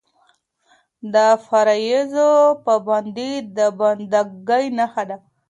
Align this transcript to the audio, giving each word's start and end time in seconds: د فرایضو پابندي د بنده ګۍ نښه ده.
د 1.13 1.15
فرایضو 1.45 2.31
پابندي 2.65 3.33
د 3.57 3.59
بنده 3.79 4.21
ګۍ 4.47 4.65
نښه 4.77 5.03
ده. 5.09 5.17